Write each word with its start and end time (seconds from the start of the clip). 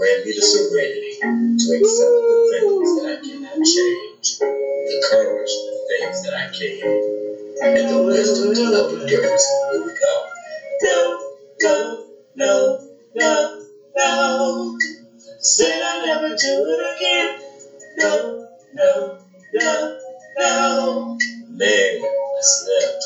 Grant 0.00 0.24
me 0.26 0.32
the 0.32 0.42
serenity 0.42 1.12
to 1.20 1.66
accept 1.78 2.16
the 2.28 2.36
things 2.52 2.96
that 2.96 3.06
I 3.12 3.16
cannot 3.26 3.66
change, 3.66 4.38
the 4.40 5.08
courage 5.10 5.52
for 5.52 5.70
the 5.70 5.86
things 5.90 6.22
that 6.24 6.34
I 6.34 6.46
can, 6.56 7.76
and 7.78 7.90
the 7.90 8.02
wisdom 8.04 8.54
to 8.54 8.62
know 8.72 8.88
the 8.88 9.06
difference. 9.06 9.46
Here 9.72 9.82
we 9.84 9.92
go. 10.00 10.24
No, 10.82 11.18
no, 11.62 11.98
no, 12.36 12.78
no, 13.14 13.58
no. 13.96 14.78
Said 15.40 15.82
I'll 15.82 16.06
never 16.06 16.36
do 16.36 16.36
it 16.68 16.96
again. 16.96 17.38
No, 17.98 18.40
no, 18.74 19.18
no, 19.54 19.96
no. 20.38 21.18
Man, 21.48 22.00
I 22.02 22.40
slept. 22.42 23.04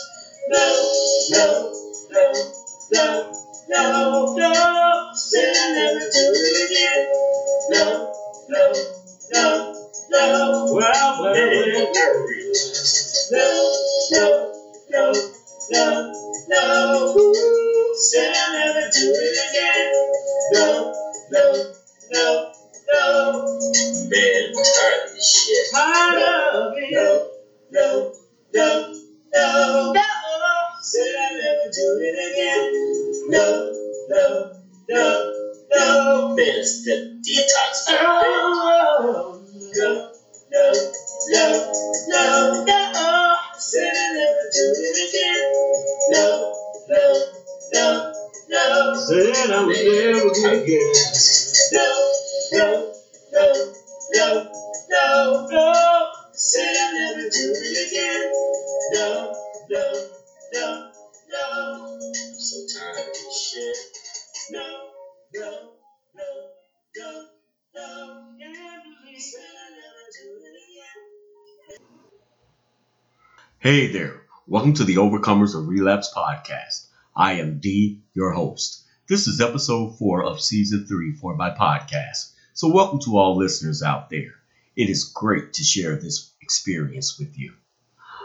No, 0.49 0.93
no, 1.31 1.74
No, 21.31 21.53
no, 21.53 21.65
no, 22.13 22.53
no. 22.93 23.43
Man, 24.11 24.53
I'm 24.57 24.65
tired 24.65 25.09
of 25.09 25.15
this 25.15 25.45
shit. 25.47 25.67
I 25.75 26.17
love 26.17 26.73
you. 26.77 26.91
No, 26.93 27.31
no, 27.73 28.15
no, 28.55 28.93
no. 29.35 29.93
No. 29.93 30.01
Said 30.83 31.15
I'll 31.19 31.37
never 31.37 31.71
do 31.73 31.99
it 32.03 32.17
again. 32.33 33.31
No, 33.31 33.73
no, 34.09 34.53
no, 34.89 35.33
no. 35.73 36.35
Man, 36.37 36.47
it's 36.47 36.85
the 36.85 37.21
detox. 37.25 37.87
Oh, 37.91 39.41
No, 39.77 40.13
no, 40.51 40.73
no, 41.29 41.73
no, 42.09 42.65
no. 42.65 43.37
Said 43.59 43.93
I'll 43.97 44.15
never 44.15 44.51
do 44.53 44.75
it 44.77 44.84
I 49.07 49.17
never 49.17 49.71
again. 49.71 50.93
No, 51.73 52.13
no, 52.53 52.93
no, 53.33 53.73
no, 54.15 54.53
no, 54.89 55.47
no. 55.51 56.13
Said 56.33 56.75
I'll 56.75 56.95
never 56.95 57.29
do 57.29 57.53
it 57.55 57.91
again. 57.91 58.33
No, 58.95 59.35
no, 59.69 59.85
no, 60.55 60.91
no. 61.31 61.99
I'm 62.01 62.41
so 62.41 62.81
tired 62.81 62.99
of 62.99 63.13
this 63.13 63.53
shit. 63.53 63.77
No, 64.51 64.89
no, 65.35 65.73
no, 66.17 66.29
no, 66.97 67.27
no. 67.75 68.31
Hey 73.59 73.93
there. 73.93 74.23
Welcome 74.47 74.73
to 74.75 74.85
the 74.85 74.97
Overcomers 74.97 75.55
of 75.55 75.69
Relapse 75.69 76.11
podcast. 76.17 76.87
I 77.15 77.35
am 77.35 77.59
D, 77.61 78.01
your 78.15 78.33
host. 78.33 78.84
This 79.07 79.27
is 79.27 79.39
episode 79.39 79.99
four 79.99 80.25
of 80.25 80.41
season 80.41 80.87
three 80.87 81.13
for 81.13 81.37
my 81.37 81.51
podcast. 81.51 82.33
So, 82.55 82.73
welcome 82.73 83.01
to 83.01 83.19
all 83.19 83.37
listeners 83.37 83.83
out 83.83 84.09
there. 84.09 84.33
It 84.77 84.89
is 84.89 85.05
great 85.05 85.53
to 85.53 85.63
share 85.63 85.97
this 85.97 86.33
experience 86.41 87.19
with 87.19 87.39
you. 87.39 87.53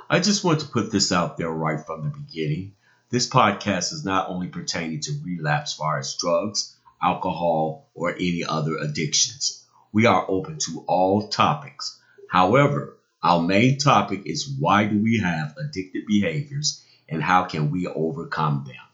I 0.09 0.21
just 0.21 0.45
want 0.45 0.61
to 0.61 0.67
put 0.67 0.89
this 0.89 1.11
out 1.11 1.35
there 1.35 1.51
right 1.51 1.85
from 1.85 2.05
the 2.05 2.17
beginning. 2.17 2.75
This 3.09 3.27
podcast 3.27 3.91
is 3.91 4.05
not 4.05 4.29
only 4.29 4.47
pertaining 4.47 5.01
to 5.01 5.21
relapse 5.21 5.73
far 5.73 5.99
as 5.99 6.15
drugs, 6.15 6.77
alcohol, 7.03 7.89
or 7.93 8.13
any 8.13 8.45
other 8.47 8.77
addictions. 8.77 9.65
We 9.91 10.05
are 10.05 10.25
open 10.29 10.59
to 10.59 10.85
all 10.87 11.27
topics. 11.27 11.99
However, 12.29 12.95
our 13.21 13.41
main 13.41 13.79
topic 13.79 14.21
is 14.25 14.47
why 14.47 14.85
do 14.85 14.97
we 14.97 15.19
have 15.19 15.57
addictive 15.61 16.07
behaviors 16.07 16.81
and 17.09 17.21
how 17.21 17.43
can 17.43 17.69
we 17.69 17.85
overcome 17.85 18.63
them? 18.65 18.88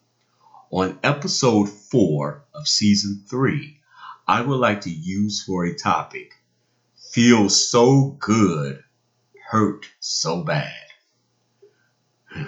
On 0.72 1.00
episode 1.04 1.70
4 1.70 2.44
of 2.54 2.68
season 2.68 3.24
3, 3.30 3.80
I 4.28 4.42
would 4.42 4.60
like 4.60 4.82
to 4.82 4.90
use 4.90 5.44
for 5.44 5.64
a 5.64 5.76
topic 5.76 6.34
feel 6.96 7.50
so 7.50 8.18
good, 8.20 8.84
hurt 9.50 9.86
so 10.00 10.44
bad. 10.44 10.74
Hmm. 12.26 12.44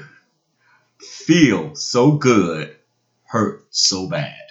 feel 0.99 1.75
so 1.75 2.13
good, 2.13 2.75
hurt 3.23 3.67
so 3.69 4.09
bad. 4.09 4.47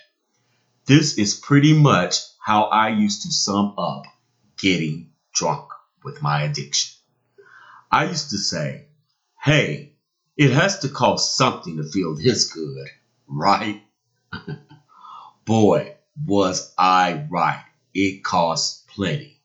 This 0.87 1.19
is 1.19 1.34
pretty 1.34 1.72
much 1.72 2.21
how 2.38 2.65
I 2.65 2.91
used 2.91 3.22
to 3.22 3.32
sum 3.32 3.75
up 3.76 4.05
getting 4.56 5.10
drunk 5.34 5.69
with 6.05 6.22
my 6.22 6.43
addiction. 6.43 6.94
I 7.91 8.05
used 8.05 8.31
to 8.31 8.38
say, 8.38 8.87
hey, 9.43 9.97
it 10.37 10.53
has 10.53 10.78
to 10.78 10.88
cost 10.88 11.37
something 11.37 11.76
to 11.78 11.84
feel 11.84 12.15
this 12.15 12.53
good, 12.53 12.88
right? 13.28 13.82
Boy, 15.44 15.94
was 16.25 16.72
I 16.76 17.26
right. 17.28 17.64
It 17.94 18.25
costs 18.25 18.84
plenty. 18.88 19.41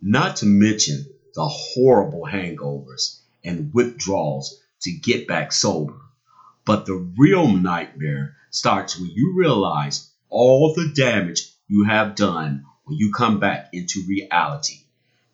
Not 0.00 0.36
to 0.36 0.46
mention 0.46 1.06
the 1.34 1.46
horrible 1.46 2.24
hangovers 2.24 3.20
and 3.44 3.72
withdrawals 3.74 4.60
to 4.80 4.92
get 4.92 5.26
back 5.28 5.52
sober. 5.52 6.00
But 6.64 6.86
the 6.86 6.94
real 7.16 7.48
nightmare 7.48 8.36
starts 8.50 8.98
when 8.98 9.10
you 9.10 9.34
realize 9.36 10.10
all 10.28 10.74
the 10.74 10.92
damage 10.94 11.50
you 11.66 11.84
have 11.84 12.14
done 12.14 12.64
when 12.84 12.96
you 12.98 13.12
come 13.12 13.38
back 13.38 13.70
into 13.72 14.04
reality 14.06 14.80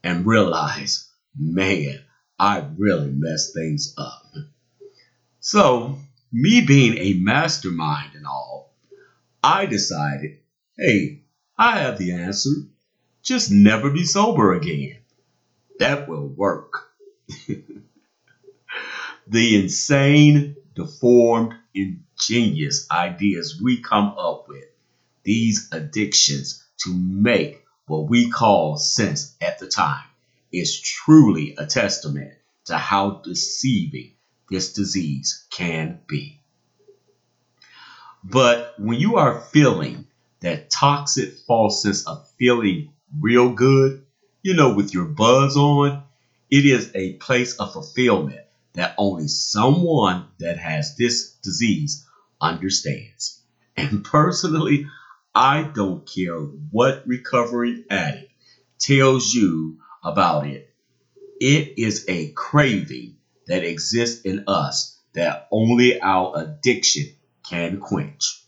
and 0.02 0.26
realize, 0.26 1.08
man, 1.38 2.00
I 2.38 2.64
really 2.76 3.10
messed 3.10 3.54
things 3.54 3.94
up. 3.96 4.34
So, 5.41 5.98
me 6.34 6.61
being 6.62 6.99
a 6.99 7.15
mastermind 7.15 8.17
and 8.17 8.27
all, 8.27 8.72
I 9.41 9.67
decided, 9.67 10.41
hey, 10.77 11.21
I 11.56 11.78
have 11.78 11.97
the 11.97 12.11
answer. 12.12 12.50
Just 13.22 13.53
never 13.53 13.89
be 13.89 14.05
sober 14.05 14.53
again. 14.53 14.97
That 15.78 16.09
will 16.09 16.27
work. 16.27 16.91
the 19.28 19.62
insane, 19.62 20.56
deformed, 20.75 21.55
ingenious 21.72 22.89
ideas 22.91 23.61
we 23.62 23.81
come 23.81 24.15
up 24.19 24.49
with, 24.49 24.65
these 25.22 25.69
addictions 25.71 26.65
to 26.78 26.93
make 26.93 27.62
what 27.87 28.11
we 28.11 28.28
call 28.28 28.77
sense 28.77 29.37
at 29.41 29.61
the 29.61 29.69
time, 29.69 30.09
is 30.53 30.81
truly 30.81 31.55
a 31.56 31.65
testament 31.65 32.33
to 32.65 32.77
how 32.77 33.22
deceiving 33.25 34.13
this 34.50 34.72
disease 34.72 35.44
can 35.50 36.00
be. 36.06 36.41
But 38.22 38.75
when 38.78 38.99
you 38.99 39.16
are 39.16 39.41
feeling 39.41 40.06
that 40.41 40.71
toxic 40.71 41.34
false 41.47 41.82
sense 41.82 42.06
of 42.06 42.27
feeling 42.38 42.93
real 43.21 43.53
good, 43.53 44.04
you 44.43 44.54
know, 44.54 44.75
with 44.75 44.94
your 44.94 45.04
buzz 45.04 45.56
on, 45.56 46.03
it 46.50 46.65
is 46.65 46.91
a 46.94 47.15
place 47.15 47.54
of 47.54 47.72
fulfillment 47.72 48.41
that 48.75 48.94
only 48.99 49.28
someone 49.28 50.27
that 50.38 50.59
has 50.59 50.97
this 50.97 51.33
disease 51.43 52.06
understands. 52.41 53.41
And 53.77 54.04
personally, 54.19 54.87
I 55.34 55.62
don't 55.62 56.06
care 56.06 56.38
what 56.38 57.06
recovering 57.06 57.84
addict 57.91 58.31
tells 58.78 59.33
you 59.33 59.78
about 60.03 60.47
it. 60.47 60.71
It 61.41 61.78
is 61.78 62.04
a 62.09 62.31
craving 62.31 63.16
that 63.47 63.65
exists 63.65 64.22
in 64.22 64.44
us 64.47 64.99
that 65.15 65.49
only 65.50 66.00
our 66.00 66.32
addiction 66.37 67.15
can 67.49 67.78
quench. 67.78 68.43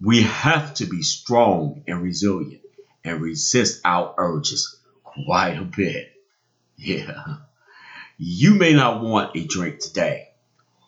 We 0.00 0.22
have 0.22 0.74
to 0.74 0.86
be 0.86 1.02
strong 1.02 1.82
and 1.86 2.02
resilient 2.02 2.62
and 3.04 3.20
resist 3.20 3.80
our 3.84 4.14
urges 4.18 4.78
quite 5.02 5.58
a 5.58 5.64
bit. 5.64 6.12
Yeah. 6.76 7.36
You 8.18 8.54
may 8.54 8.74
not 8.74 9.02
want 9.02 9.36
a 9.36 9.46
drink 9.46 9.80
today 9.80 10.28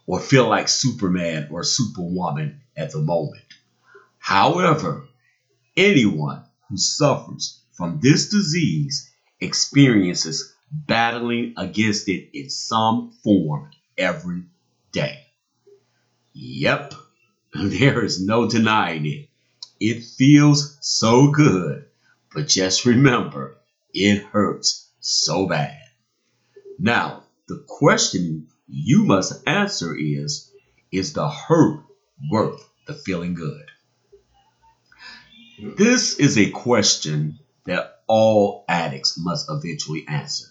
or 0.07 0.21
feel 0.21 0.49
like 0.49 0.69
Superman 0.69 1.49
or 1.51 1.63
Superwoman 1.63 2.61
at 2.77 2.93
the 2.93 3.01
moment. 3.01 3.45
However, 4.19 5.07
anyone 5.77 6.43
who 6.69 6.77
suffers 6.77 7.61
from 7.73 8.01
this 8.01 8.29
disease 8.29 9.11
experiences 9.41 10.55
battling 10.71 11.55
against 11.57 12.09
it 12.09 12.31
in 12.33 12.51
some 12.51 13.13
form 13.23 13.71
every 13.97 14.45
day. 14.93 15.27
Yep, 16.33 16.95
there 17.55 18.05
is 18.05 18.25
no 18.25 18.49
denying 18.49 19.07
it. 19.07 19.29
It 19.81 20.05
feels 20.05 20.77
so 20.81 21.31
good, 21.31 21.87
but 22.35 22.49
just 22.49 22.85
remember, 22.85 23.59
it 23.95 24.25
hurts 24.25 24.91
so 25.01 25.47
bad. 25.47 25.79
Now, 26.79 27.25
the 27.49 27.65
question 27.67 28.49
you 28.69 29.05
must 29.05 29.47
answer 29.47 29.97
is 29.97 30.51
Is 30.93 31.13
the 31.13 31.29
hurt 31.29 31.85
worth 32.31 32.61
the 32.87 32.95
feeling 32.95 33.35
good? 33.35 33.67
This 35.59 36.19
is 36.19 36.39
a 36.39 36.51
question 36.51 37.41
that 37.65 38.03
all 38.07 38.65
addicts 38.69 39.19
must 39.19 39.51
eventually 39.51 40.07
answer, 40.07 40.47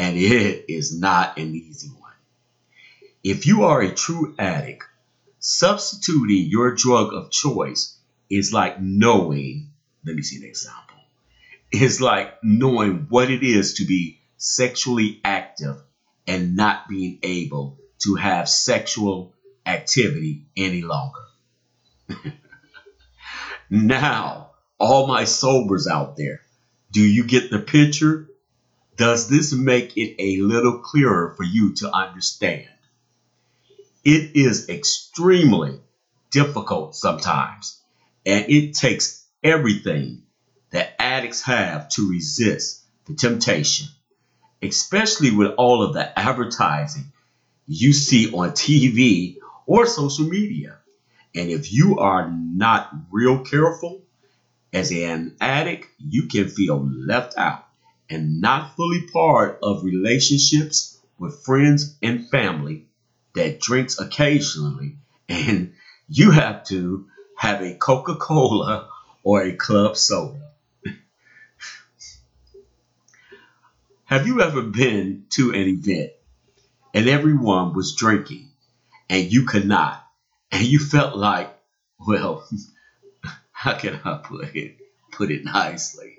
and 0.00 0.16
it 0.16 0.64
is 0.66 0.98
not 0.98 1.36
an 1.36 1.54
easy 1.54 1.88
one. 1.88 2.14
If 3.22 3.46
you 3.46 3.64
are 3.64 3.82
a 3.82 3.94
true 3.94 4.34
addict, 4.38 4.84
substituting 5.40 6.46
your 6.46 6.74
drug 6.74 7.12
of 7.12 7.30
choice 7.30 7.98
is 8.30 8.50
like 8.50 8.80
knowing, 8.80 9.68
let 10.06 10.16
me 10.16 10.22
see 10.22 10.38
an 10.38 10.44
example, 10.44 10.96
is 11.70 12.00
like 12.00 12.42
knowing 12.42 13.08
what 13.10 13.30
it 13.30 13.42
is 13.42 13.74
to 13.74 13.84
be 13.84 14.18
sexually 14.38 15.20
active 15.22 15.76
and 16.26 16.56
not 16.56 16.88
being 16.88 17.18
able 17.22 17.76
to 17.98 18.14
have 18.14 18.48
sexual 18.48 19.34
activity 19.66 20.46
any 20.56 20.80
longer. 20.80 21.20
now, 23.70 24.52
all 24.78 25.06
my 25.06 25.24
sobers 25.24 25.86
out 25.86 26.16
there, 26.16 26.40
do 26.90 27.02
you 27.02 27.24
get 27.24 27.50
the 27.50 27.58
picture? 27.58 28.29
Does 29.00 29.30
this 29.30 29.54
make 29.54 29.96
it 29.96 30.16
a 30.18 30.42
little 30.42 30.80
clearer 30.80 31.32
for 31.34 31.42
you 31.42 31.72
to 31.76 31.90
understand? 31.90 32.68
It 34.04 34.36
is 34.36 34.68
extremely 34.68 35.80
difficult 36.30 36.94
sometimes, 36.94 37.80
and 38.26 38.44
it 38.50 38.74
takes 38.74 39.26
everything 39.42 40.24
that 40.72 41.00
addicts 41.00 41.40
have 41.40 41.88
to 41.92 42.10
resist 42.10 42.84
the 43.06 43.14
temptation, 43.14 43.86
especially 44.60 45.30
with 45.30 45.52
all 45.56 45.82
of 45.82 45.94
the 45.94 46.18
advertising 46.18 47.10
you 47.66 47.94
see 47.94 48.30
on 48.30 48.50
TV 48.50 49.36
or 49.64 49.86
social 49.86 50.26
media. 50.26 50.76
And 51.34 51.48
if 51.48 51.72
you 51.72 52.00
are 52.00 52.30
not 52.30 52.92
real 53.10 53.46
careful, 53.46 54.02
as 54.74 54.92
an 54.92 55.36
addict, 55.40 55.86
you 55.96 56.26
can 56.26 56.48
feel 56.48 56.86
left 56.86 57.38
out 57.38 57.64
and 58.10 58.40
not 58.40 58.76
fully 58.76 59.02
part 59.02 59.58
of 59.62 59.84
relationships 59.84 60.98
with 61.18 61.44
friends 61.44 61.96
and 62.02 62.28
family 62.28 62.86
that 63.34 63.60
drinks 63.60 64.00
occasionally, 64.00 64.96
and 65.28 65.72
you 66.08 66.32
have 66.32 66.64
to 66.64 67.06
have 67.36 67.62
a 67.62 67.74
Coca 67.74 68.16
Cola 68.16 68.88
or 69.22 69.42
a 69.42 69.52
club 69.52 69.96
soda. 69.96 70.50
have 74.10 74.26
you 74.26 74.42
ever 74.42 74.62
been 74.62 75.24
to 75.30 75.52
an 75.52 75.68
event 75.68 76.10
and 76.92 77.08
everyone 77.08 77.72
was 77.74 77.94
drinking 77.94 78.48
and 79.08 79.32
you 79.32 79.44
could 79.46 79.64
not, 79.64 80.04
and 80.50 80.64
you 80.64 80.80
felt 80.80 81.16
like, 81.16 81.56
well, 82.04 82.44
how 83.52 83.74
can 83.74 84.00
I 84.04 84.16
put 84.16 84.56
it 84.56 84.78
put 85.12 85.30
it 85.30 85.44
nicely? 85.44 86.16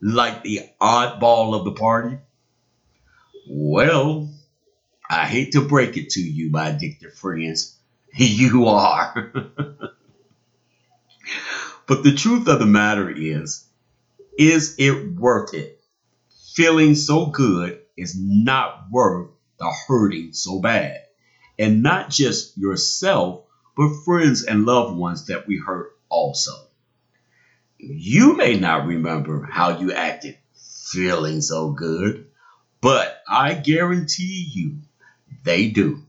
Like 0.00 0.42
the 0.42 0.60
oddball 0.80 1.54
of 1.58 1.64
the 1.64 1.72
party? 1.72 2.18
Well, 3.48 4.30
I 5.08 5.26
hate 5.26 5.52
to 5.52 5.60
break 5.60 5.96
it 5.96 6.10
to 6.10 6.20
you, 6.20 6.50
my 6.50 6.68
addicted 6.68 7.12
friends. 7.12 7.76
You 8.16 8.68
are. 8.68 9.32
but 11.86 12.04
the 12.04 12.14
truth 12.14 12.46
of 12.46 12.60
the 12.60 12.66
matter 12.66 13.10
is, 13.10 13.66
is 14.38 14.76
it 14.78 15.14
worth 15.14 15.52
it? 15.52 15.82
Feeling 16.54 16.94
so 16.94 17.26
good 17.26 17.80
is 17.96 18.16
not 18.16 18.86
worth 18.90 19.30
the 19.58 19.72
hurting 19.88 20.32
so 20.32 20.60
bad. 20.60 21.00
And 21.58 21.82
not 21.82 22.10
just 22.10 22.56
yourself, 22.56 23.42
but 23.76 24.04
friends 24.04 24.44
and 24.44 24.64
loved 24.64 24.96
ones 24.96 25.26
that 25.26 25.48
we 25.48 25.58
hurt 25.58 25.96
also. 26.08 26.52
You 27.86 28.36
may 28.36 28.56
not 28.56 28.86
remember 28.86 29.46
how 29.50 29.78
you 29.78 29.92
acted 29.92 30.36
feeling 30.54 31.40
so 31.42 31.70
good, 31.70 32.26
but 32.80 33.22
I 33.28 33.54
guarantee 33.54 34.48
you 34.52 34.78
they 35.42 35.66
do. 35.66 36.02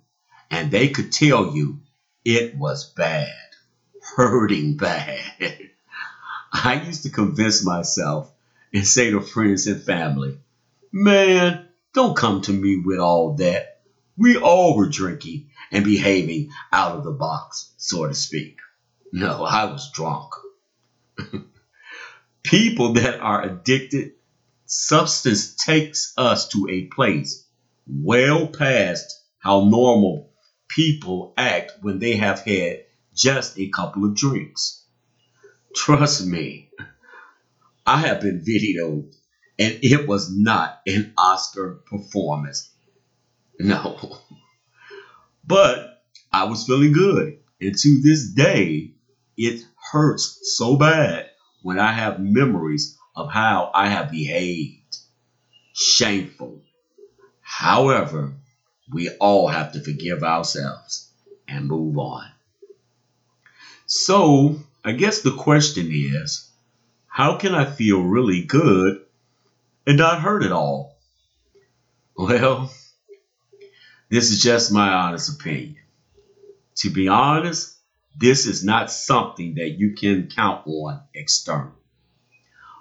And 0.49 0.71
they 0.71 0.89
could 0.89 1.11
tell 1.11 1.55
you 1.55 1.79
it 2.23 2.55
was 2.55 2.85
bad, 2.85 3.27
hurting 4.15 4.77
bad. 4.77 5.23
I 6.53 6.75
used 6.85 7.03
to 7.03 7.09
convince 7.09 7.65
myself 7.65 8.31
and 8.73 8.87
say 8.87 9.11
to 9.11 9.19
friends 9.19 9.67
and 9.67 9.81
family, 9.81 10.37
man, 10.91 11.67
don't 11.93 12.15
come 12.15 12.41
to 12.41 12.53
me 12.53 12.77
with 12.77 12.99
all 12.99 13.35
that. 13.35 13.81
We 14.17 14.37
all 14.37 14.77
were 14.77 14.87
drinking 14.87 15.47
and 15.71 15.83
behaving 15.83 16.51
out 16.71 16.95
of 16.95 17.03
the 17.03 17.11
box, 17.11 17.69
so 17.77 18.07
to 18.07 18.13
speak. 18.13 18.59
No, 19.11 19.43
I 19.43 19.65
was 19.65 19.91
drunk. 19.91 20.31
People 22.45 22.93
that 22.93 23.19
are 23.21 23.41
addicted, 23.41 24.11
substance 24.67 25.55
takes 25.55 26.13
us 26.15 26.47
to 26.49 26.67
a 26.69 26.85
place 26.85 27.43
well 27.87 28.45
past 28.45 29.23
how 29.39 29.61
normal 29.61 30.31
people 30.67 31.33
act 31.37 31.73
when 31.81 31.97
they 31.97 32.17
have 32.17 32.41
had 32.41 32.83
just 33.15 33.57
a 33.57 33.69
couple 33.69 34.05
of 34.05 34.15
drinks. 34.15 34.83
Trust 35.75 36.27
me, 36.27 36.69
I 37.83 38.01
have 38.01 38.21
been 38.21 38.41
videoed 38.41 39.15
and 39.57 39.79
it 39.81 40.07
was 40.07 40.29
not 40.29 40.81
an 40.85 41.13
Oscar 41.17 41.81
performance. 41.89 42.69
No. 43.59 44.19
But 45.47 46.03
I 46.33 46.45
was 46.45 46.65
feeling 46.65 46.91
good. 46.91 47.37
And 47.61 47.77
to 47.77 48.01
this 48.01 48.29
day, 48.29 48.93
it 49.37 49.63
hurts 49.91 50.39
so 50.57 50.75
bad 50.75 51.29
when 51.65 51.79
I 51.79 51.93
have 51.93 52.19
memories 52.19 52.95
of 53.15 53.31
how 53.31 53.71
I 53.73 53.87
have 53.87 54.11
behaved. 54.11 54.99
Shameful. 55.73 56.61
However, 57.41 58.33
we 58.93 59.09
all 59.09 59.47
have 59.47 59.71
to 59.71 59.79
forgive 59.81 60.21
ourselves 60.21 61.09
and 61.47 61.65
move 61.65 61.97
on. 61.97 62.27
So, 63.87 64.59
I 64.83 64.91
guess 64.91 65.23
the 65.23 65.35
question 65.35 65.89
is 65.91 66.47
how 67.07 67.37
can 67.37 67.55
I 67.55 67.65
feel 67.65 67.99
really 67.99 68.43
good 68.43 69.03
and 69.87 69.97
not 69.97 70.21
hurt 70.21 70.43
at 70.43 70.51
all? 70.51 70.95
Well, 72.15 72.71
this 74.09 74.29
is 74.29 74.39
just 74.39 74.71
my 74.71 74.93
honest 74.93 75.41
opinion. 75.41 75.77
To 76.75 76.91
be 76.91 77.07
honest, 77.07 77.74
this 78.17 78.45
is 78.45 78.63
not 78.63 78.91
something 78.91 79.55
that 79.55 79.71
you 79.71 79.93
can 79.93 80.29
count 80.33 80.65
on 80.65 81.01
external. 81.13 81.73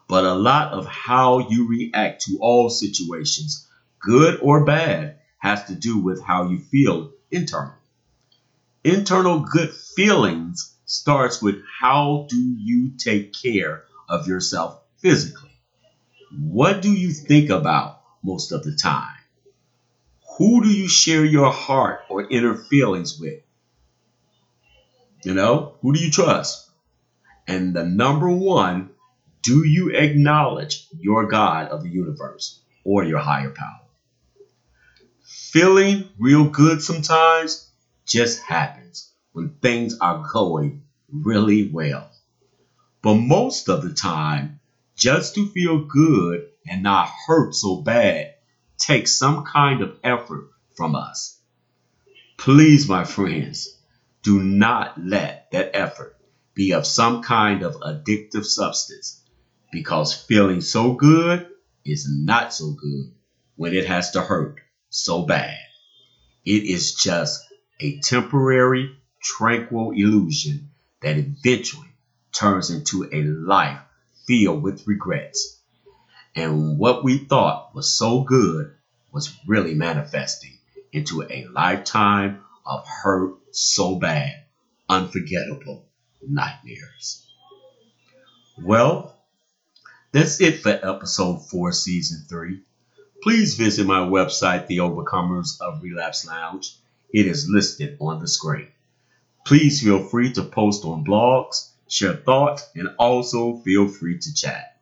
But 0.07 0.25
a 0.25 0.35
lot 0.35 0.73
of 0.73 0.87
how 0.87 1.49
you 1.49 1.69
react 1.69 2.23
to 2.27 2.39
all 2.41 2.69
situations, 2.71 3.67
good 3.99 4.39
or 4.41 4.65
bad, 4.65 5.17
has 5.39 5.65
to 5.65 5.75
do 5.75 5.99
with 5.99 6.23
how 6.23 6.49
you 6.51 6.59
feel 6.59 7.11
internal. 7.31 7.75
Internal 8.85 9.41
good 9.41 9.73
feelings 9.73 10.75
starts 10.85 11.41
with 11.41 11.57
how 11.81 12.27
do 12.29 12.37
you 12.59 12.93
take 12.99 13.33
care 13.33 13.85
of 14.09 14.27
yourself 14.27 14.81
physically? 14.99 15.51
What 16.39 16.83
do 16.83 16.93
you 16.93 17.11
think 17.13 17.51
about 17.51 18.01
most 18.23 18.53
of 18.53 18.63
the 18.63 18.75
time? 18.75 19.17
Who 20.37 20.63
do 20.63 20.69
you 20.69 20.89
share 20.89 21.25
your 21.25 21.51
heart 21.51 22.01
or 22.09 22.29
inner 22.29 22.57
feelings 22.57 23.19
with? 23.19 23.44
You 25.25 25.33
know, 25.33 25.77
who 25.81 25.95
do 25.95 26.01
you 26.01 26.11
trust? 26.11 26.69
And 27.47 27.75
the 27.75 27.85
number 27.85 28.31
one, 28.31 28.91
do 29.43 29.67
you 29.67 29.91
acknowledge 29.91 30.87
your 30.99 31.27
God 31.27 31.69
of 31.69 31.83
the 31.83 31.89
universe 31.89 32.61
or 32.85 33.05
your 33.05 33.21
higher 33.21 33.51
power? 33.51 33.81
Feeling 35.25 36.11
real 36.19 36.45
good 36.45 36.83
sometimes 36.83 37.71
just 38.05 38.43
happens 38.43 39.11
when 39.33 39.55
things 39.63 39.99
are 39.99 40.29
going 40.31 40.83
really 41.11 41.71
well. 41.71 42.11
But 43.01 43.15
most 43.15 43.71
of 43.71 43.83
the 43.83 43.95
time, 43.95 44.61
just 44.95 45.37
to 45.37 45.49
feel 45.49 45.87
good 45.87 46.49
and 46.69 46.83
not 46.83 47.09
hurt 47.27 47.55
so 47.55 47.77
bad 47.77 48.35
takes 48.77 49.13
some 49.13 49.45
kind 49.45 49.81
of 49.81 49.97
effort 50.05 50.51
from 50.77 50.95
us. 50.95 51.39
Please, 52.37 52.89
my 52.89 53.05
friends, 53.05 53.74
do 54.25 54.43
not 54.43 54.99
let 54.99 55.51
that 55.53 55.71
effort 55.75 56.17
be 56.55 56.73
of 56.73 56.87
some 56.87 57.23
kind 57.23 57.63
of 57.63 57.75
addictive 57.77 58.45
substance 58.45 59.23
because 59.71 60.15
feeling 60.15 60.63
so 60.63 60.95
good 60.95 61.47
is 61.85 62.09
not 62.11 62.53
so 62.55 62.71
good 62.71 63.13
when 63.57 63.75
it 63.75 63.87
has 63.87 64.13
to 64.13 64.23
hurt 64.23 64.61
so 64.89 65.27
bad. 65.27 65.59
It 66.45 66.63
is 66.65 66.95
just 66.95 67.45
a 67.81 67.99
temporary, 68.01 68.97
tranquil 69.23 69.91
illusion 69.91 70.71
that 71.03 71.19
eventually 71.19 71.93
turns 72.33 72.71
into 72.71 73.09
a 73.13 73.23
life 73.23 73.81
filled 74.27 74.63
with 74.63 74.87
regrets. 74.87 75.61
And 76.35 76.79
what 76.79 77.05
we 77.05 77.19
thought 77.19 77.75
was 77.75 77.97
so 77.97 78.23
good 78.23 78.73
was 79.13 79.37
really 79.47 79.75
manifesting 79.75 80.59
into 80.93 81.23
a 81.23 81.47
lifetime 81.53 82.44
of 82.67 82.87
hurt 82.87 83.35
so 83.51 83.97
bad, 83.97 84.45
unforgettable 84.89 85.87
nightmares. 86.27 87.27
Well, 88.63 89.17
that's 90.13 90.41
it 90.41 90.63
for 90.63 90.71
episode 90.71 91.49
four, 91.49 91.73
season 91.73 92.25
three. 92.29 92.63
Please 93.23 93.57
visit 93.57 93.87
my 93.87 94.01
website, 94.01 94.67
The 94.67 94.79
Overcomers 94.79 95.61
of 95.61 95.83
Relapse 95.83 96.27
Lounge. 96.27 96.77
It 97.13 97.27
is 97.27 97.49
listed 97.49 97.97
on 98.01 98.21
the 98.21 98.29
screen. 98.29 98.69
Please 99.45 99.83
feel 99.83 100.03
free 100.05 100.33
to 100.35 100.43
post 100.43 100.85
on 100.85 101.05
blogs, 101.05 101.71
share 101.89 102.15
thoughts, 102.15 102.69
and 102.75 102.89
also 102.99 103.57
feel 103.59 103.89
free 103.89 104.19
to 104.19 104.35
chat. 104.35 104.81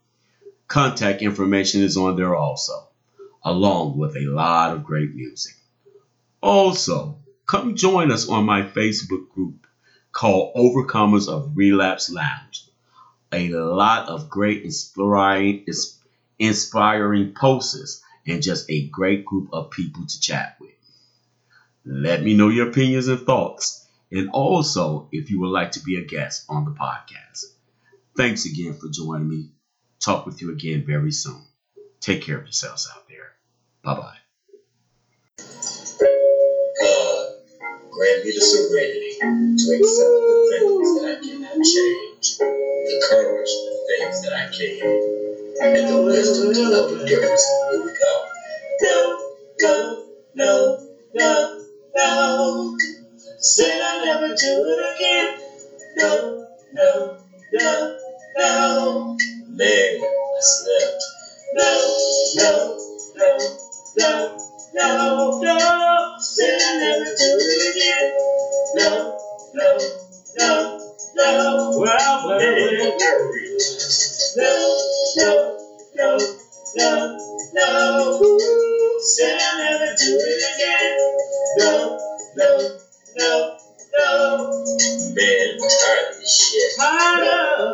Contact 0.69 1.23
information 1.23 1.83
is 1.83 1.97
on 1.97 2.17
there 2.17 2.35
also, 2.35 2.89
along 3.45 3.97
with 3.97 4.17
a 4.17 4.27
lot 4.27 4.75
of 4.75 4.85
great 4.85 5.15
music. 5.15 5.55
Also, 6.43 7.22
come 7.47 7.77
join 7.77 8.11
us 8.11 8.29
on 8.29 8.45
my 8.45 8.63
Facebook 8.63 9.29
group 9.31 9.67
called 10.13 10.55
Overcomers 10.55 11.29
of 11.29 11.57
Relapse 11.57 12.11
Lounge. 12.11 12.69
A 13.33 13.49
lot 13.51 14.09
of 14.09 14.29
great 14.29 14.63
inspiring, 14.65 15.67
inspiring 16.39 17.35
posts 17.35 18.03
and 18.27 18.43
just 18.43 18.71
a 18.71 18.89
great 18.89 19.25
group 19.25 19.49
of 19.53 19.71
people 19.71 20.07
to 20.07 20.21
chat 20.21 20.57
with. 20.61 20.71
Let 21.85 22.23
me 22.23 22.35
know 22.35 22.49
your 22.49 22.69
opinions 22.69 23.09
and 23.09 23.21
thoughts, 23.27 23.87
and 24.11 24.31
also 24.31 25.09
if 25.11 25.31
you 25.31 25.41
would 25.41 25.51
like 25.51 25.73
to 25.73 25.81
be 25.81 25.97
a 25.97 26.05
guest 26.05 26.45
on 26.49 26.65
the 26.65 26.71
podcast. 26.71 27.45
Thanks 28.17 28.45
again 28.45 28.75
for 28.75 28.89
joining 28.89 29.29
me. 29.29 29.51
Talk 29.99 30.27
with 30.27 30.43
you 30.43 30.53
again 30.53 30.85
very 30.85 31.13
soon. 31.13 31.43
Take 32.01 32.23
care 32.23 32.37
of 32.37 32.45
yourselves 32.45 32.89
out 32.95 33.09
there. 33.09 33.33
Bye 33.83 33.95
bye. 33.95 34.22
Grant 37.93 38.25
me 38.25 38.33
the 38.33 38.41
serenity 38.41 39.13
to 39.21 39.67
accept 39.77 40.11
the 40.29 40.37
things 40.51 40.89
that 40.97 41.07
I 41.11 41.17
cannot 41.25 41.65
change, 41.65 42.39
the 42.39 43.07
courage 43.11 43.51
the 43.51 43.97
things 43.99 44.23
that 44.23 44.35
I 44.35 44.47
can, 44.53 45.03
and 45.63 45.89
the 45.89 46.03
wisdom 46.03 46.55
to 46.55 46.63
know 46.71 46.89
the 46.89 47.07
difference 47.07 47.47
in 47.51 47.79
who 47.79 47.85
we 47.87 47.93
go. 47.93 48.25
No, 48.83 49.19
no, 49.61 50.05
no, 50.35 50.79
no, 51.15 51.61
no. 51.97 52.79
Said 53.39 53.81
I'll 53.83 54.05
never 54.05 54.35
do 54.35 54.65
it 54.67 54.97
again. 54.97 55.41
No, 55.97 56.47
no, 56.73 57.19
no, 57.53 57.99
no. 58.39 59.19
Man, 59.49 60.01
I 60.03 60.41
slept. 60.41 61.03
No, 61.55 61.99
no, 62.37 62.79
no, 63.17 63.39
no, 63.99 64.39
no, 64.75 65.41
no. 65.41 66.17
Said 66.21 66.61
I'll 66.63 66.79
never 66.79 67.05
do 67.05 67.39
it 67.41 67.77
again. 67.77 68.13
No, 68.77 69.19
no, 69.55 69.79
no, 70.39 70.81
no. 71.17 71.79
Well, 71.79 72.29
well, 72.29 72.39
well. 72.39 72.99
I. 73.01 73.59
No, 74.37 74.79
no, 75.17 75.59
no, 75.97 76.19
no, 76.77 77.19
no. 77.55 78.99
Said 79.01 79.39
I'll 79.41 79.59
never 79.59 79.95
do 79.97 80.19
it 80.21 80.55
again. 80.55 80.99
No, 81.59 81.99
no, 82.37 82.79
no, 83.17 83.59
no. 83.99 84.65
Man, 85.15 85.49
I'm 85.53 85.69
tired 85.69 86.13
of 86.13 86.19
this 86.21 86.51
shit. 86.51 86.73
Tired 86.79 87.29
of 87.61 87.72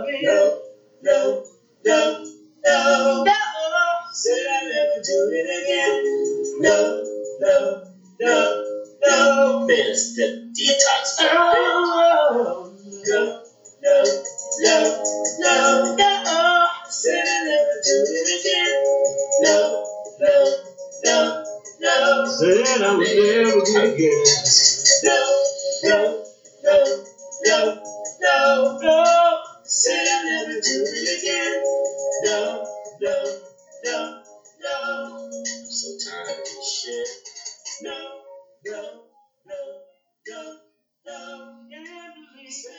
Never 23.49 23.61
gonna 23.65 23.97
get 23.97 24.29
No, 25.05 25.45
no, 25.85 26.25
no, 26.65 27.05
no, 27.47 27.83
no, 28.21 28.79
no. 28.83 29.43
Said 29.65 30.07
I'll 30.07 30.25
never 30.27 30.61
do 30.61 30.85
it 30.87 31.19
again. 31.19 31.63
No, 32.25 32.67
no, 33.01 33.41
no, 33.85 34.23
no. 34.61 35.31
I'm 35.33 35.71
so 35.71 36.11
tired 36.11 36.31
of 36.31 36.45
this 36.45 36.83
shit. 36.83 37.09
No, 37.83 38.21
no, 38.67 38.83
no, 39.47 39.57
no, 40.29 40.57
no. 41.07 41.67
Can't 41.71 42.15
believe 42.35 42.53
Said 42.53 42.73